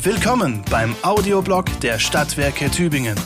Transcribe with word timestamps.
Willkommen 0.00 0.62
beim 0.70 0.94
Audioblog 1.02 1.64
der 1.80 1.98
Stadtwerke 1.98 2.70
Tübingen. 2.70 3.16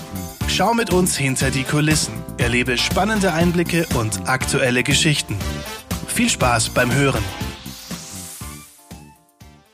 Schau 0.49 0.73
mit 0.73 0.91
uns 0.91 1.15
hinter 1.19 1.51
die 1.51 1.65
Kulissen, 1.65 2.15
erlebe 2.39 2.79
spannende 2.79 3.35
Einblicke 3.35 3.85
und 4.01 4.27
aktuelle 4.27 4.83
Geschichten. 4.83 5.37
Viel 6.07 6.31
Spaß 6.31 6.71
beim 6.71 6.91
Hören. 6.95 7.23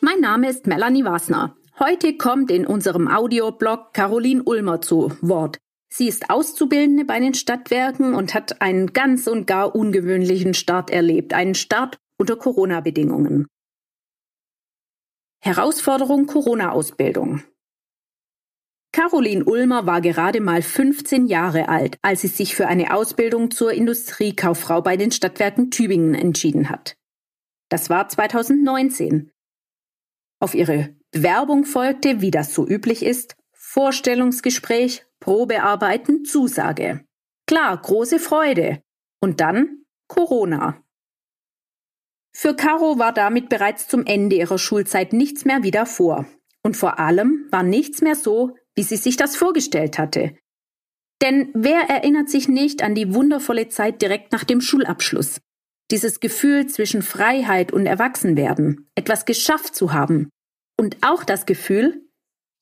Mein 0.01 0.19
Name 0.21 0.49
ist 0.49 0.67
Melanie 0.67 1.05
Wasner. 1.05 1.55
Heute 1.79 2.17
kommt 2.17 2.51
in 2.51 2.67
unserem 2.67 3.07
Audioblog 3.07 3.93
Caroline 3.93 4.43
Ulmer 4.43 4.81
zu 4.81 5.13
Wort. 5.21 5.59
Sie 5.89 6.09
ist 6.09 6.31
Auszubildende 6.31 7.05
bei 7.05 7.21
den 7.21 7.35
Stadtwerken 7.35 8.13
und 8.15 8.35
hat 8.35 8.61
einen 8.61 8.93
ganz 8.93 9.29
und 9.29 9.47
gar 9.47 9.73
ungewöhnlichen 9.73 10.53
Start 10.53 10.91
erlebt, 10.91 11.33
einen 11.33 11.55
Start 11.55 11.97
unter 12.19 12.35
Corona-Bedingungen. 12.35 13.47
Herausforderung 15.41 16.27
Corona-Ausbildung. 16.27 17.43
Caroline 18.93 19.45
Ulmer 19.45 19.87
war 19.87 20.01
gerade 20.01 20.41
mal 20.41 20.63
15 20.63 21.27
Jahre 21.27 21.69
alt, 21.69 21.99
als 22.03 22.23
sie 22.23 22.29
sich 22.29 22.57
für 22.57 22.67
eine 22.67 22.93
Ausbildung 22.93 23.51
zur 23.51 23.73
Industriekauffrau 23.73 24.83
bei 24.83 24.97
den 24.97 25.13
Stadtwerken 25.13 25.71
Tübingen 25.71 26.15
entschieden 26.15 26.71
hat. 26.71 26.97
Das 27.69 27.91
war 27.91 28.09
2019. 28.09 29.31
Auf 30.41 30.55
ihre 30.55 30.97
Bewerbung 31.13 31.65
folgte, 31.65 32.21
wie 32.21 32.31
das 32.31 32.55
so 32.55 32.67
üblich 32.67 33.05
ist, 33.05 33.37
Vorstellungsgespräch, 33.53 35.07
Probearbeiten, 35.21 36.25
Zusage. 36.25 37.05
Klar, 37.47 37.81
große 37.81 38.19
Freude. 38.19 38.83
Und 39.21 39.41
dann 39.41 39.85
Corona. 40.09 40.83
Für 42.33 42.55
Caro 42.55 42.99
war 42.99 43.13
damit 43.13 43.49
bereits 43.49 43.89
zum 43.89 44.07
Ende 44.07 44.37
ihrer 44.37 44.59
Schulzeit 44.59 45.13
nichts 45.13 45.45
mehr 45.45 45.63
wieder 45.63 45.87
vor. 45.87 46.27
Und 46.63 46.77
vor 46.77 46.99
allem 46.99 47.47
war 47.51 47.63
nichts 47.63 48.01
mehr 48.01 48.15
so, 48.15 48.57
wie 48.75 48.83
sie 48.83 48.97
sich 48.97 49.17
das 49.17 49.37
vorgestellt 49.37 49.99
hatte. 49.99 50.37
Denn 51.21 51.51
wer 51.55 51.81
erinnert 51.89 52.29
sich 52.29 52.49
nicht 52.49 52.83
an 52.83 52.95
die 52.95 53.13
wundervolle 53.13 53.69
Zeit 53.69 54.03
direkt 54.03 54.33
nach 54.33 54.45
dem 54.45 54.61
Schulabschluss? 54.61 55.41
Dieses 55.91 56.21
Gefühl 56.21 56.67
zwischen 56.67 57.03
Freiheit 57.03 57.73
und 57.73 57.87
Erwachsenwerden, 57.87 58.89
etwas 58.95 59.25
geschafft 59.25 59.75
zu 59.75 59.93
haben. 59.93 60.29
Und 60.77 60.99
auch 61.01 61.25
das 61.25 61.47
Gefühl, 61.47 62.09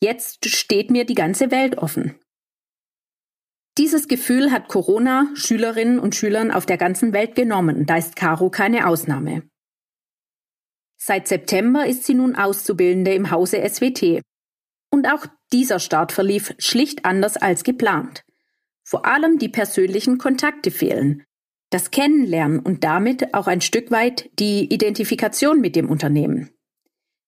jetzt 0.03 0.49
steht 0.49 0.91
mir 0.91 1.05
die 1.05 1.15
ganze 1.15 1.51
Welt 1.51 1.77
offen. 1.77 2.15
Dieses 3.77 4.09
Gefühl 4.09 4.53
hat 4.53 4.69
Corona 4.69 5.29
Schülerinnen 5.35 5.99
und 5.99 6.15
Schülern 6.15 6.51
auf 6.51 6.65
der 6.65 6.79
ganzen 6.79 7.13
Welt 7.13 7.35
genommen, 7.35 7.85
da 7.85 7.97
ist 7.97 8.17
Caro 8.17 8.49
keine 8.49 8.87
Ausnahme. 8.87 9.43
Seit 11.09 11.29
September 11.29 11.87
ist 11.87 12.03
sie 12.03 12.15
nun 12.15 12.35
Auszubildende 12.35 13.15
im 13.15 13.31
Hause 13.31 13.59
SWT. 13.59 14.23
Und 14.91 15.07
auch 15.07 15.25
dieser 15.53 15.79
Start 15.79 16.11
verlief 16.11 16.53
schlicht 16.59 17.05
anders 17.05 17.37
als 17.37 17.63
geplant. 17.63 18.25
Vor 18.83 19.07
allem 19.07 19.39
die 19.39 19.49
persönlichen 19.49 20.19
Kontakte 20.19 20.73
fehlen, 20.73 21.23
das 21.71 21.93
Kennenlernen 21.93 22.59
und 22.59 22.83
damit 22.83 23.35
auch 23.35 23.47
ein 23.47 23.61
Stück 23.61 23.93
weit 23.93 24.29
die 24.41 24.65
Identifikation 24.75 25.61
mit 25.61 25.77
dem 25.77 25.91
Unternehmen. 25.91 26.51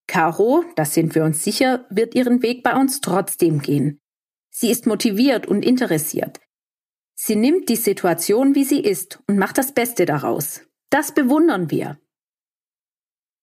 Caro, 0.09 0.65
das 0.75 0.95
sind 0.95 1.15
wir 1.15 1.23
uns 1.23 1.45
sicher, 1.45 1.87
wird 1.89 2.17
ihren 2.17 2.43
Weg 2.43 2.65
bei 2.65 2.75
uns 2.75 3.01
trotzdem 3.01 3.61
gehen. 3.63 4.01
Sie 4.51 4.73
ist 4.73 4.89
motiviert 4.89 5.47
und 5.47 5.65
interessiert. 5.65 6.41
Sie 7.15 7.37
nimmt 7.37 7.69
die 7.69 7.77
Situation, 7.77 8.57
wie 8.57 8.65
sie 8.65 8.81
ist 8.81 9.21
und 9.29 9.39
macht 9.39 9.57
das 9.57 9.71
Beste 9.71 10.05
daraus. 10.05 10.63
Das 10.91 11.15
bewundern 11.15 11.71
wir. 11.71 12.01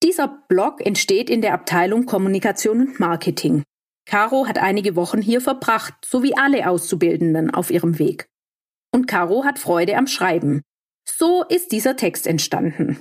Dieser 0.06 0.28
Blog 0.28 0.86
entsteht 0.86 1.32
in 1.32 1.42
der 1.42 1.54
Abteilung 1.54 2.06
Kommunikation 2.06 2.80
und 2.82 3.00
Marketing. 3.00 3.64
Caro 4.06 4.46
hat 4.46 4.60
einige 4.60 4.96
Wochen 4.96 5.20
hier 5.20 5.42
verbracht, 5.42 5.96
so 6.06 6.22
wie 6.22 6.38
alle 6.38 6.70
Auszubildenden 6.70 7.50
auf 7.50 7.72
ihrem 7.72 7.98
Weg. 7.98 8.28
Und 8.94 9.08
Caro 9.08 9.46
hat 9.46 9.58
Freude 9.58 9.98
am 9.98 10.06
Schreiben. 10.06 10.62
So 11.10 11.44
ist 11.44 11.72
dieser 11.72 11.96
Text 11.96 12.28
entstanden. 12.28 13.00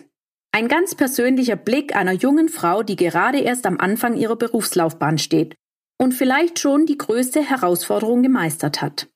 Ein 0.50 0.66
ganz 0.66 0.94
persönlicher 0.94 1.56
Blick 1.56 1.94
einer 1.94 2.12
jungen 2.12 2.48
Frau, 2.48 2.82
die 2.82 2.96
gerade 2.96 3.40
erst 3.40 3.66
am 3.66 3.78
Anfang 3.78 4.16
ihrer 4.16 4.36
Berufslaufbahn 4.36 5.18
steht 5.18 5.56
und 6.00 6.12
vielleicht 6.12 6.58
schon 6.58 6.86
die 6.86 6.96
größte 6.96 7.42
Herausforderung 7.42 8.22
gemeistert 8.22 8.80
hat. 8.80 9.08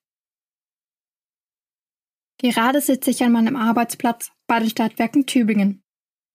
Gerade 2.37 2.83
sitze 2.83 3.11
ich 3.11 3.23
an 3.23 3.33
meinem 3.33 3.57
Arbeitsplatz 3.57 4.31
bei 4.47 4.59
den 4.59 4.69
Stadtwerken 4.69 5.25
Tübingen. 5.25 5.83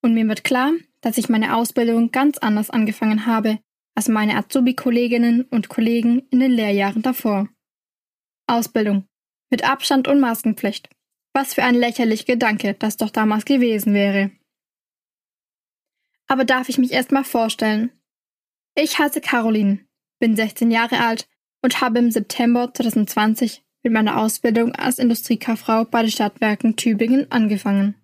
Und 0.02 0.14
mir 0.14 0.26
wird 0.28 0.42
klar, 0.42 0.72
dass 1.04 1.18
ich 1.18 1.28
meine 1.28 1.54
Ausbildung 1.54 2.12
ganz 2.12 2.38
anders 2.38 2.70
angefangen 2.70 3.26
habe 3.26 3.58
als 3.94 4.08
meine 4.08 4.36
Azubi-Kolleginnen 4.36 5.42
und 5.42 5.68
Kollegen 5.68 6.26
in 6.30 6.40
den 6.40 6.50
Lehrjahren 6.50 7.02
davor. 7.02 7.48
Ausbildung. 8.46 9.06
Mit 9.50 9.68
Abstand 9.68 10.08
und 10.08 10.18
Maskenpflicht. 10.18 10.88
Was 11.34 11.52
für 11.52 11.62
ein 11.62 11.74
lächerlicher 11.74 12.24
Gedanke 12.24 12.72
das 12.72 12.96
doch 12.96 13.10
damals 13.10 13.44
gewesen 13.44 13.92
wäre. 13.92 14.30
Aber 16.26 16.46
darf 16.46 16.70
ich 16.70 16.78
mich 16.78 16.92
erst 16.92 17.12
mal 17.12 17.22
vorstellen? 17.22 17.92
Ich 18.74 18.98
heiße 18.98 19.20
Caroline, 19.20 19.86
bin 20.20 20.34
16 20.34 20.70
Jahre 20.70 21.00
alt 21.00 21.28
und 21.62 21.82
habe 21.82 21.98
im 21.98 22.10
September 22.10 22.72
2020 22.72 23.62
mit 23.82 23.92
meiner 23.92 24.18
Ausbildung 24.18 24.74
als 24.74 24.98
Industriekauffrau 24.98 25.84
bei 25.84 26.00
den 26.00 26.10
Stadtwerken 26.10 26.76
Tübingen 26.76 27.30
angefangen. 27.30 27.94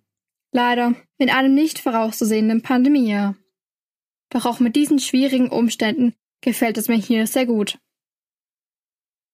Leider 0.52 0.94
in 1.20 1.30
einem 1.30 1.54
nicht 1.54 1.78
vorauszusehenden 1.78 2.62
Pandemiejahr. 2.62 3.36
Doch 4.30 4.46
auch 4.46 4.58
mit 4.58 4.74
diesen 4.74 4.98
schwierigen 4.98 5.50
Umständen 5.50 6.14
gefällt 6.40 6.78
es 6.78 6.88
mir 6.88 6.96
hier 6.96 7.26
sehr 7.26 7.46
gut. 7.46 7.78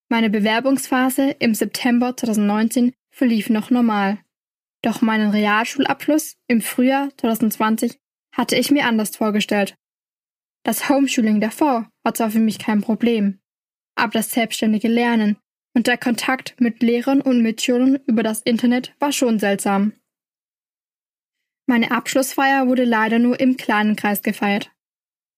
Meine 0.08 0.30
Bewerbungsphase 0.30 1.30
im 1.38 1.54
September 1.54 2.16
2019 2.16 2.92
verlief 3.10 3.50
noch 3.50 3.70
normal. 3.70 4.18
Doch 4.82 5.00
meinen 5.00 5.30
Realschulabschluss 5.30 6.36
im 6.48 6.60
Frühjahr 6.60 7.10
2020 7.18 7.98
hatte 8.32 8.56
ich 8.56 8.70
mir 8.70 8.84
anders 8.84 9.16
vorgestellt. 9.16 9.76
Das 10.64 10.88
Homeschooling 10.88 11.40
davor 11.40 11.88
war 12.02 12.14
zwar 12.14 12.30
für 12.30 12.40
mich 12.40 12.58
kein 12.58 12.80
Problem, 12.82 13.38
aber 13.94 14.12
das 14.12 14.30
selbstständige 14.30 14.88
Lernen 14.88 15.36
und 15.74 15.86
der 15.86 15.98
Kontakt 15.98 16.60
mit 16.60 16.82
Lehrern 16.82 17.20
und 17.20 17.42
Mitschülern 17.42 18.00
über 18.06 18.22
das 18.22 18.42
Internet 18.42 18.94
war 18.98 19.12
schon 19.12 19.38
seltsam. 19.38 19.92
Meine 21.66 21.90
Abschlussfeier 21.90 22.68
wurde 22.68 22.84
leider 22.84 23.18
nur 23.18 23.40
im 23.40 23.56
kleinen 23.56 23.96
Kreis 23.96 24.22
gefeiert. 24.22 24.70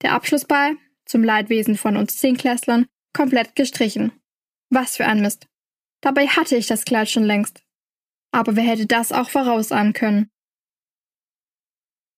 Der 0.02 0.12
Abschlussball, 0.12 0.76
zum 1.06 1.24
Leidwesen 1.24 1.76
von 1.76 1.96
uns 1.96 2.18
Zehnklässlern, 2.18 2.86
komplett 3.14 3.56
gestrichen. 3.56 4.12
Was 4.68 4.96
für 4.96 5.06
ein 5.06 5.22
Mist. 5.22 5.48
Dabei 6.02 6.28
hatte 6.28 6.56
ich 6.56 6.66
das 6.66 6.84
Kleid 6.84 7.08
schon 7.08 7.24
längst. 7.24 7.62
Aber 8.30 8.56
wer 8.56 8.64
hätte 8.64 8.86
das 8.86 9.10
auch 9.10 9.30
vorausahnen 9.30 9.94
können? 9.94 10.30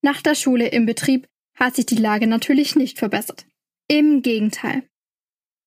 Nach 0.03 0.21
der 0.21 0.35
Schule 0.35 0.67
im 0.67 0.85
Betrieb 0.85 1.27
hat 1.55 1.75
sich 1.75 1.85
die 1.85 1.95
Lage 1.95 2.27
natürlich 2.27 2.75
nicht 2.75 2.99
verbessert. 2.99 3.45
Im 3.87 4.21
Gegenteil. 4.21 4.83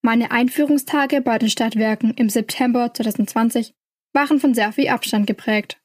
Meine 0.02 0.32
Einführungstage 0.32 1.22
bei 1.22 1.38
den 1.38 1.48
Stadtwerken 1.48 2.12
im 2.14 2.28
September 2.28 2.92
2020 2.92 3.74
waren 4.12 4.38
von 4.38 4.54
sehr 4.54 4.72
viel 4.72 4.88
Abstand 4.88 5.26
geprägt 5.26 5.80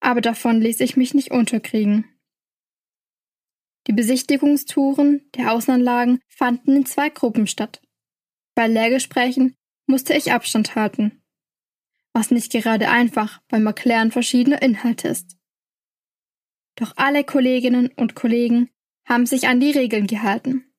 aber 0.00 0.20
davon 0.20 0.60
ließ 0.60 0.80
ich 0.80 0.96
mich 0.96 1.14
nicht 1.14 1.30
unterkriegen. 1.30 2.04
Die 3.86 3.92
Besichtigungstouren 3.92 5.30
der 5.34 5.52
Außenanlagen 5.52 6.20
fanden 6.28 6.76
in 6.76 6.86
zwei 6.86 7.08
Gruppen 7.08 7.46
statt. 7.46 7.80
Bei 8.54 8.66
Lehrgesprächen 8.66 9.56
musste 9.86 10.14
ich 10.14 10.32
Abstand 10.32 10.74
halten, 10.74 11.22
was 12.12 12.30
nicht 12.30 12.52
gerade 12.52 12.90
einfach 12.90 13.40
beim 13.48 13.66
Erklären 13.66 14.10
verschiedener 14.10 14.60
Inhalte 14.60 15.08
ist. 15.08 15.36
Doch 16.76 16.92
alle 16.96 17.24
Kolleginnen 17.24 17.88
und 17.96 18.14
Kollegen 18.14 18.70
haben 19.06 19.26
sich 19.26 19.48
an 19.48 19.60
die 19.60 19.70
Regeln 19.70 20.06
gehalten. 20.06 20.72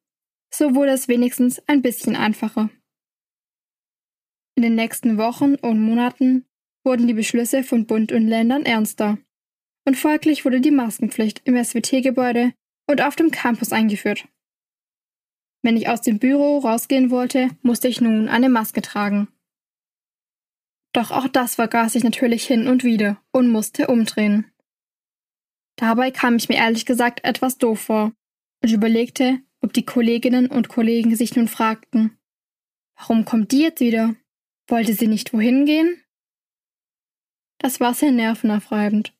So 0.53 0.75
wurde 0.75 0.91
es 0.91 1.07
wenigstens 1.07 1.59
ein 1.67 1.81
bisschen 1.81 2.15
einfacher. 2.15 2.69
In 4.55 4.63
den 4.63 4.75
nächsten 4.75 5.17
Wochen 5.17 5.55
und 5.55 5.81
Monaten 5.81 6.48
wurden 6.83 7.07
die 7.07 7.13
Beschlüsse 7.13 7.63
von 7.63 7.85
Bund 7.85 8.11
und 8.11 8.27
Ländern 8.27 8.65
ernster. 8.65 9.17
Und 9.85 9.95
folglich 9.95 10.45
wurde 10.45 10.61
die 10.61 10.71
Maskenpflicht 10.71 11.41
im 11.45 11.55
SWT-Gebäude 11.55 12.53
und 12.87 13.01
auf 13.01 13.15
dem 13.15 13.31
Campus 13.31 13.71
eingeführt. 13.71 14.27
Wenn 15.61 15.77
ich 15.77 15.89
aus 15.89 16.01
dem 16.01 16.19
Büro 16.19 16.59
rausgehen 16.59 17.11
wollte, 17.11 17.49
musste 17.61 17.87
ich 17.87 18.01
nun 18.01 18.29
eine 18.29 18.49
Maske 18.49 18.81
tragen. 18.81 19.27
Doch 20.93 21.11
auch 21.11 21.27
das 21.27 21.55
vergaß 21.55 21.95
ich 21.95 22.03
natürlich 22.03 22.45
hin 22.45 22.67
und 22.67 22.83
wieder 22.83 23.21
und 23.31 23.49
musste 23.49 23.87
umdrehen. 23.87 24.51
Dabei 25.75 26.11
kam 26.11 26.35
ich 26.35 26.49
mir 26.49 26.57
ehrlich 26.57 26.85
gesagt 26.85 27.23
etwas 27.23 27.57
doof 27.57 27.79
vor 27.81 28.13
und 28.61 28.71
überlegte, 28.71 29.39
ob 29.61 29.73
die 29.73 29.85
Kolleginnen 29.85 30.47
und 30.47 30.69
Kollegen 30.69 31.15
sich 31.15 31.35
nun 31.35 31.47
fragten, 31.47 32.17
warum 32.97 33.25
kommt 33.25 33.51
die 33.51 33.61
jetzt 33.61 33.79
wieder? 33.79 34.15
Wollte 34.67 34.93
sie 34.93 35.07
nicht 35.07 35.33
wohin 35.33 35.65
gehen? 35.65 36.01
Das 37.59 37.79
war 37.79 37.93
sehr 37.93 38.11
nervenaufreibend. 38.11 39.13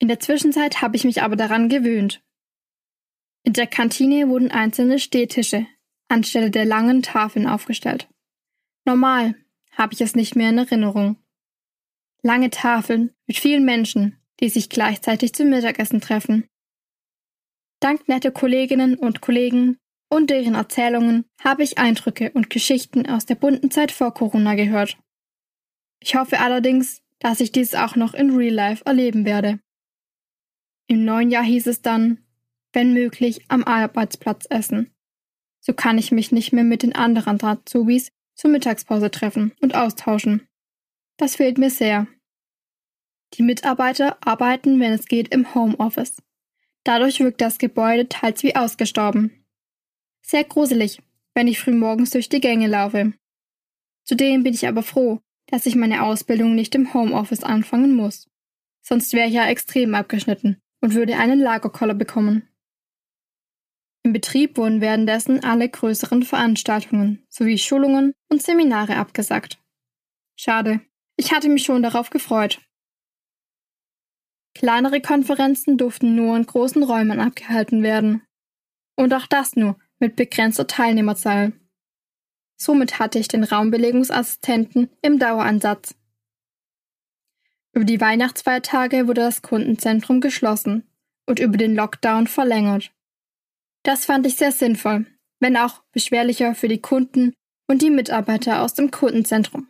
In 0.00 0.08
der 0.08 0.20
Zwischenzeit 0.20 0.82
habe 0.82 0.96
ich 0.96 1.04
mich 1.04 1.22
aber 1.22 1.36
daran 1.36 1.68
gewöhnt. 1.68 2.22
In 3.44 3.52
der 3.52 3.66
Kantine 3.66 4.28
wurden 4.28 4.50
einzelne 4.50 4.98
Stehtische, 4.98 5.66
anstelle 6.08 6.50
der 6.50 6.64
langen 6.64 7.02
Tafeln 7.02 7.46
aufgestellt. 7.46 8.08
Normal 8.86 9.34
habe 9.72 9.92
ich 9.92 10.00
es 10.00 10.14
nicht 10.14 10.34
mehr 10.34 10.50
in 10.50 10.58
Erinnerung. 10.58 11.16
Lange 12.22 12.50
Tafeln 12.50 13.14
mit 13.26 13.38
vielen 13.38 13.66
Menschen, 13.66 14.18
die 14.40 14.48
sich 14.48 14.70
gleichzeitig 14.70 15.34
zum 15.34 15.50
Mittagessen 15.50 16.00
treffen. 16.00 16.48
Dank 17.80 18.08
netter 18.08 18.30
Kolleginnen 18.30 18.96
und 18.96 19.20
Kollegen 19.20 19.78
und 20.08 20.30
deren 20.30 20.54
Erzählungen 20.54 21.26
habe 21.38 21.62
ich 21.62 21.76
Eindrücke 21.76 22.30
und 22.32 22.48
Geschichten 22.48 23.06
aus 23.06 23.26
der 23.26 23.34
bunten 23.34 23.70
Zeit 23.70 23.92
vor 23.92 24.14
Corona 24.14 24.54
gehört. 24.54 24.96
Ich 26.06 26.16
hoffe 26.16 26.38
allerdings, 26.40 27.00
dass 27.18 27.40
ich 27.40 27.50
dies 27.50 27.74
auch 27.74 27.96
noch 27.96 28.12
in 28.12 28.36
Real 28.36 28.52
Life 28.52 28.84
erleben 28.84 29.24
werde. 29.24 29.58
Im 30.86 31.06
neuen 31.06 31.30
Jahr 31.30 31.42
hieß 31.42 31.66
es 31.66 31.80
dann, 31.80 32.22
wenn 32.74 32.92
möglich, 32.92 33.46
am 33.48 33.64
Arbeitsplatz 33.64 34.44
essen. 34.50 34.92
So 35.60 35.72
kann 35.72 35.96
ich 35.96 36.12
mich 36.12 36.30
nicht 36.30 36.52
mehr 36.52 36.62
mit 36.62 36.82
den 36.82 36.94
anderen 36.94 37.42
Azubis 37.42 38.10
zur 38.34 38.50
Mittagspause 38.50 39.10
treffen 39.10 39.52
und 39.62 39.74
austauschen. 39.74 40.46
Das 41.16 41.36
fehlt 41.36 41.56
mir 41.56 41.70
sehr. 41.70 42.06
Die 43.32 43.42
Mitarbeiter 43.42 44.18
arbeiten, 44.20 44.78
wenn 44.80 44.92
es 44.92 45.06
geht, 45.06 45.32
im 45.32 45.54
Homeoffice. 45.54 46.16
Dadurch 46.82 47.20
wirkt 47.20 47.40
das 47.40 47.56
Gebäude 47.56 48.10
teils 48.10 48.42
wie 48.42 48.54
ausgestorben. 48.54 49.46
Sehr 50.20 50.44
gruselig, 50.44 51.00
wenn 51.32 51.48
ich 51.48 51.60
frühmorgens 51.60 52.10
durch 52.10 52.28
die 52.28 52.42
Gänge 52.42 52.66
laufe. 52.66 53.14
Zudem 54.02 54.42
bin 54.42 54.52
ich 54.52 54.68
aber 54.68 54.82
froh, 54.82 55.22
dass 55.54 55.66
ich 55.66 55.76
meine 55.76 56.02
Ausbildung 56.02 56.56
nicht 56.56 56.74
im 56.74 56.92
Homeoffice 56.92 57.44
anfangen 57.44 57.94
muss. 57.94 58.28
Sonst 58.82 59.12
wäre 59.12 59.28
ich 59.28 59.34
ja 59.34 59.46
extrem 59.46 59.94
abgeschnitten 59.94 60.60
und 60.80 60.94
würde 60.94 61.16
einen 61.16 61.38
Lagerkoller 61.38 61.94
bekommen. 61.94 62.48
Im 64.02 64.12
Betrieb 64.12 64.56
wurden 64.56 64.80
währenddessen 64.80 65.44
alle 65.44 65.68
größeren 65.68 66.24
Veranstaltungen 66.24 67.24
sowie 67.28 67.56
Schulungen 67.56 68.14
und 68.28 68.42
Seminare 68.42 68.96
abgesagt. 68.96 69.62
Schade, 70.36 70.80
ich 71.16 71.32
hatte 71.32 71.48
mich 71.48 71.62
schon 71.62 71.84
darauf 71.84 72.10
gefreut. 72.10 72.60
Kleinere 74.56 75.00
Konferenzen 75.00 75.78
durften 75.78 76.16
nur 76.16 76.36
in 76.36 76.46
großen 76.46 76.82
Räumen 76.82 77.20
abgehalten 77.20 77.84
werden. 77.84 78.26
Und 78.96 79.14
auch 79.14 79.28
das 79.28 79.54
nur 79.54 79.78
mit 80.00 80.16
begrenzter 80.16 80.66
Teilnehmerzahl. 80.66 81.52
Somit 82.56 82.98
hatte 82.98 83.18
ich 83.18 83.28
den 83.28 83.44
Raumbelegungsassistenten 83.44 84.90
im 85.02 85.18
Daueransatz. 85.18 85.94
Über 87.72 87.84
die 87.84 88.00
Weihnachtsfeiertage 88.00 89.08
wurde 89.08 89.22
das 89.22 89.42
Kundenzentrum 89.42 90.20
geschlossen 90.20 90.84
und 91.26 91.40
über 91.40 91.56
den 91.56 91.74
Lockdown 91.74 92.26
verlängert. 92.26 92.92
Das 93.82 94.04
fand 94.06 94.26
ich 94.26 94.36
sehr 94.36 94.52
sinnvoll, 94.52 95.06
wenn 95.40 95.56
auch 95.56 95.82
beschwerlicher 95.92 96.54
für 96.54 96.68
die 96.68 96.80
Kunden 96.80 97.34
und 97.66 97.82
die 97.82 97.90
Mitarbeiter 97.90 98.62
aus 98.62 98.74
dem 98.74 98.90
Kundenzentrum. 98.90 99.68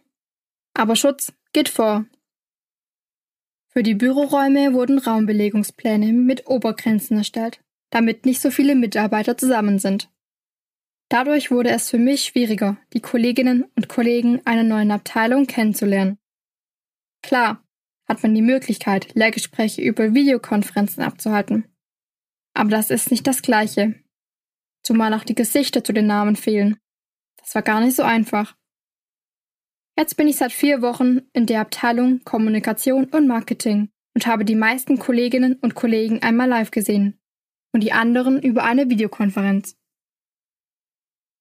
Aber 0.74 0.96
Schutz 0.96 1.32
geht 1.52 1.68
vor. 1.68 2.04
Für 3.68 3.82
die 3.82 3.94
Büroräume 3.94 4.72
wurden 4.72 4.98
Raumbelegungspläne 4.98 6.12
mit 6.12 6.46
Obergrenzen 6.46 7.18
erstellt, 7.18 7.60
damit 7.90 8.24
nicht 8.26 8.40
so 8.40 8.50
viele 8.50 8.74
Mitarbeiter 8.76 9.36
zusammen 9.36 9.78
sind. 9.78 10.10
Dadurch 11.14 11.52
wurde 11.52 11.70
es 11.70 11.90
für 11.90 11.98
mich 11.98 12.24
schwieriger, 12.24 12.76
die 12.92 13.00
Kolleginnen 13.00 13.66
und 13.76 13.88
Kollegen 13.88 14.44
einer 14.44 14.64
neuen 14.64 14.90
Abteilung 14.90 15.46
kennenzulernen. 15.46 16.18
Klar, 17.22 17.64
hat 18.08 18.20
man 18.24 18.34
die 18.34 18.42
Möglichkeit, 18.42 19.14
Lehrgespräche 19.14 19.80
über 19.80 20.12
Videokonferenzen 20.12 21.04
abzuhalten. 21.04 21.72
Aber 22.52 22.70
das 22.70 22.90
ist 22.90 23.12
nicht 23.12 23.28
das 23.28 23.42
Gleiche 23.42 23.94
zumal 24.82 25.14
auch 25.14 25.22
die 25.22 25.36
Gesichter 25.36 25.84
zu 25.84 25.92
den 25.92 26.08
Namen 26.08 26.34
fehlen. 26.34 26.78
Das 27.36 27.54
war 27.54 27.62
gar 27.62 27.80
nicht 27.80 27.94
so 27.94 28.02
einfach. 28.02 28.56
Jetzt 29.96 30.16
bin 30.16 30.26
ich 30.26 30.34
seit 30.34 30.50
vier 30.50 30.82
Wochen 30.82 31.20
in 31.32 31.46
der 31.46 31.60
Abteilung 31.60 32.24
Kommunikation 32.24 33.04
und 33.04 33.28
Marketing 33.28 33.88
und 34.14 34.26
habe 34.26 34.44
die 34.44 34.56
meisten 34.56 34.98
Kolleginnen 34.98 35.60
und 35.62 35.76
Kollegen 35.76 36.24
einmal 36.24 36.48
live 36.48 36.72
gesehen 36.72 37.20
und 37.72 37.84
die 37.84 37.92
anderen 37.92 38.42
über 38.42 38.64
eine 38.64 38.90
Videokonferenz. 38.90 39.76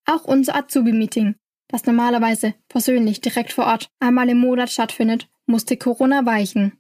Auch 0.06 0.26
unser 0.26 0.56
Azubi-Meeting, 0.56 1.36
das 1.68 1.86
normalerweise 1.86 2.56
persönlich 2.68 3.22
direkt 3.22 3.54
vor 3.54 3.66
Ort 3.66 3.90
einmal 4.00 4.30
im 4.30 4.40
Monat 4.40 4.70
stattfindet, 4.70 5.30
musste 5.46 5.78
Corona 5.78 6.26
weichen. 6.26 6.80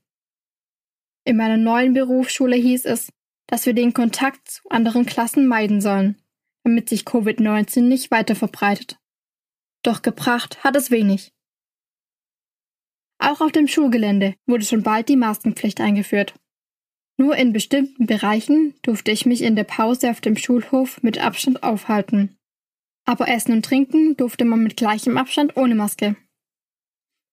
In 1.25 1.37
meiner 1.37 1.57
neuen 1.57 1.93
Berufsschule 1.93 2.55
hieß 2.55 2.85
es, 2.85 3.09
dass 3.47 3.65
wir 3.65 3.73
den 3.73 3.93
Kontakt 3.93 4.49
zu 4.49 4.69
anderen 4.69 5.05
Klassen 5.05 5.47
meiden 5.47 5.79
sollen 5.81 6.17
damit 6.63 6.89
sich 6.89 7.03
Covid-19 7.03 7.81
nicht 7.81 8.11
weiter 8.11 8.35
verbreitet. 8.35 8.97
Doch 9.83 10.01
gebracht 10.01 10.63
hat 10.63 10.75
es 10.75 10.91
wenig. 10.91 11.33
Auch 13.19 13.41
auf 13.41 13.51
dem 13.51 13.67
Schulgelände 13.67 14.35
wurde 14.45 14.65
schon 14.65 14.83
bald 14.83 15.09
die 15.09 15.15
Maskenpflicht 15.15 15.79
eingeführt. 15.81 16.33
Nur 17.17 17.35
in 17.35 17.53
bestimmten 17.53 18.05
Bereichen 18.05 18.73
durfte 18.81 19.11
ich 19.11 19.25
mich 19.25 19.41
in 19.41 19.55
der 19.55 19.65
Pause 19.65 20.09
auf 20.09 20.19
dem 20.19 20.35
Schulhof 20.35 21.01
mit 21.03 21.19
Abstand 21.19 21.63
aufhalten. 21.63 22.37
Aber 23.05 23.27
Essen 23.27 23.53
und 23.53 23.65
Trinken 23.65 24.15
durfte 24.15 24.45
man 24.45 24.63
mit 24.63 24.77
gleichem 24.77 25.17
Abstand 25.17 25.57
ohne 25.57 25.75
Maske. 25.75 26.15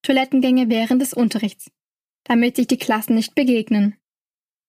Toilettengänge 0.02 0.68
während 0.68 1.00
des 1.00 1.14
Unterrichts, 1.14 1.70
damit 2.24 2.56
sich 2.56 2.66
die 2.66 2.78
Klassen 2.78 3.14
nicht 3.14 3.34
begegnen. 3.34 3.96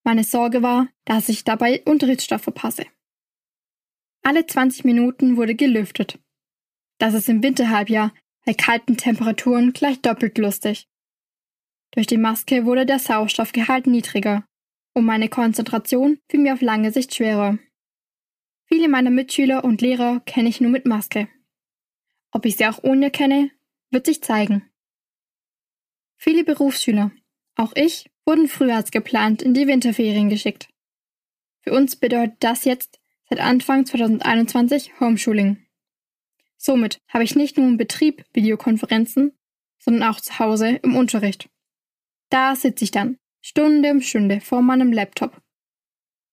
Meine 0.03 0.23
Sorge 0.23 0.61
war, 0.61 0.89
dass 1.05 1.29
ich 1.29 1.43
dabei 1.43 1.81
Unterrichtsstoff 1.85 2.41
verpasse. 2.41 2.85
Alle 4.23 4.45
20 4.45 4.83
Minuten 4.83 5.37
wurde 5.37 5.55
gelüftet. 5.55 6.19
Das 6.99 7.13
ist 7.13 7.29
im 7.29 7.41
Winterhalbjahr 7.41 8.13
bei 8.45 8.53
kalten 8.53 8.97
Temperaturen 8.97 9.73
gleich 9.73 10.01
doppelt 10.01 10.37
lustig. 10.37 10.87
Durch 11.91 12.07
die 12.07 12.17
Maske 12.17 12.65
wurde 12.65 12.85
der 12.85 12.99
Sauerstoffgehalt 12.99 13.87
niedriger 13.87 14.45
und 14.93 15.05
meine 15.05 15.29
Konzentration 15.29 16.19
fiel 16.29 16.41
mir 16.41 16.53
auf 16.53 16.61
lange 16.61 16.91
Sicht 16.91 17.15
schwerer. 17.15 17.57
Viele 18.71 18.87
meiner 18.87 19.09
Mitschüler 19.09 19.65
und 19.65 19.81
Lehrer 19.81 20.21
kenne 20.21 20.47
ich 20.47 20.61
nur 20.61 20.71
mit 20.71 20.85
Maske. 20.85 21.27
Ob 22.31 22.45
ich 22.45 22.55
sie 22.55 22.65
auch 22.67 22.81
ohne 22.83 23.11
kenne, 23.11 23.51
wird 23.89 24.05
sich 24.05 24.23
zeigen. 24.23 24.69
Viele 26.15 26.45
Berufsschüler, 26.45 27.11
auch 27.55 27.73
ich, 27.75 28.09
wurden 28.25 28.47
früher 28.47 28.77
als 28.77 28.91
geplant 28.91 29.41
in 29.41 29.53
die 29.53 29.67
Winterferien 29.67 30.29
geschickt. 30.29 30.69
Für 31.59 31.73
uns 31.73 31.97
bedeutet 31.97 32.37
das 32.39 32.63
jetzt 32.63 33.01
seit 33.29 33.41
Anfang 33.41 33.85
2021 33.85 35.01
Homeschooling. 35.01 35.65
Somit 36.55 37.01
habe 37.09 37.25
ich 37.25 37.35
nicht 37.35 37.57
nur 37.57 37.67
im 37.67 37.75
Betrieb 37.75 38.23
Videokonferenzen, 38.31 39.37
sondern 39.79 40.09
auch 40.09 40.21
zu 40.21 40.39
Hause 40.39 40.79
im 40.81 40.95
Unterricht. 40.95 41.49
Da 42.29 42.55
sitze 42.55 42.85
ich 42.85 42.91
dann, 42.91 43.17
Stunde 43.41 43.91
um 43.91 43.99
Stunde 43.99 44.39
vor 44.39 44.61
meinem 44.61 44.93
Laptop. 44.93 45.41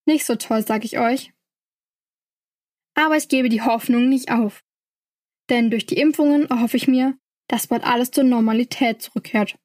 Nicht 0.07 0.25
so 0.25 0.37
toll, 0.37 0.65
sage 0.65 0.85
ich 0.85 1.01
euch. 1.01 1.33
Aber 2.99 3.17
ich 3.17 3.29
gebe 3.29 3.49
die 3.49 3.63
Hoffnung 3.63 4.09
nicht 4.09 4.33
auf. 4.33 4.65
Denn 5.51 5.71
durch 5.71 5.87
die 5.87 5.99
Impfungen 5.99 6.51
erhoffe 6.51 6.77
ich 6.77 6.89
mir, 6.89 7.17
dass 7.47 7.69
bald 7.69 7.85
alles 7.85 8.11
zur 8.11 8.25
Normalität 8.25 9.01
zurückkehrt. 9.01 9.57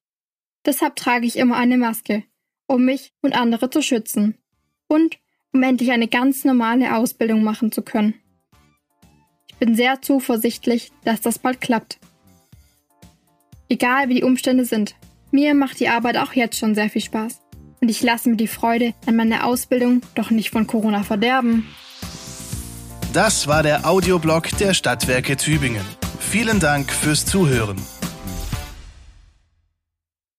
Deshalb 0.68 0.96
trage 0.96 1.26
ich 1.26 1.38
immer 1.38 1.58
eine 1.58 1.80
Maske, 1.80 2.24
um 2.68 2.86
mich 2.86 3.12
und 3.24 3.34
andere 3.34 3.72
zu 3.72 3.82
schützen. 3.82 4.38
Und 4.88 5.18
um 5.52 5.64
endlich 5.64 5.92
eine 5.92 6.08
ganz 6.08 6.46
normale 6.46 6.96
Ausbildung 6.96 7.44
machen 7.44 7.72
zu 7.72 7.82
können. 7.82 8.14
Ich 9.48 9.56
bin 9.56 9.74
sehr 9.74 10.00
zuversichtlich, 10.04 10.92
dass 11.04 11.22
das 11.22 11.40
bald 11.40 11.60
klappt. 11.60 11.98
Egal 13.68 14.10
wie 14.10 14.16
die 14.16 14.24
Umstände 14.24 14.66
sind, 14.66 14.94
mir 15.32 15.56
macht 15.56 15.80
die 15.80 15.90
Arbeit 15.90 16.18
auch 16.18 16.34
jetzt 16.34 16.60
schon 16.60 16.76
sehr 16.76 16.92
viel 16.92 17.02
Spaß. 17.02 17.42
Und 17.82 17.90
ich 17.90 18.04
lasse 18.04 18.30
mir 18.30 18.38
die 18.38 18.48
Freude 18.48 18.94
an 19.08 19.16
meiner 19.16 19.48
Ausbildung 19.48 20.04
doch 20.14 20.30
nicht 20.30 20.52
von 20.52 20.68
Corona 20.68 21.02
verderben. 21.02 21.68
Das 23.14 23.46
war 23.48 23.62
der 23.62 23.86
Audioblog 23.86 24.50
der 24.58 24.74
Stadtwerke 24.74 25.38
Tübingen. 25.38 25.86
Vielen 26.20 26.60
Dank 26.60 26.92
fürs 26.92 27.28
Zuhören. 27.28 27.78